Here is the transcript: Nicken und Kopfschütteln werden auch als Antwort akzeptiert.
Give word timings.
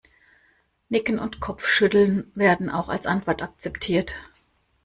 Nicken 0.89 1.19
und 1.19 1.41
Kopfschütteln 1.41 2.31
werden 2.33 2.71
auch 2.71 2.89
als 2.89 3.05
Antwort 3.05 3.43
akzeptiert. 3.43 4.15